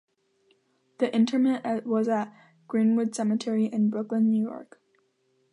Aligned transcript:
The 0.97 1.15
interment 1.15 1.85
was 1.85 2.07
at 2.07 2.33
Green-Wood 2.67 3.13
Cemetery, 3.13 3.65
in 3.67 3.91
Brooklyn, 3.91 4.31
New 4.31 4.41
York. 4.43 4.81